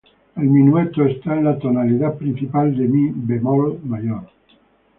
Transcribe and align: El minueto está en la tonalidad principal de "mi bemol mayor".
El 0.35 0.45
minueto 0.47 1.05
está 1.05 1.37
en 1.37 1.43
la 1.43 1.59
tonalidad 1.59 2.15
principal 2.17 2.75
de 2.75 2.87
"mi 2.87 3.11
bemol 3.13 3.79
mayor". 3.83 4.23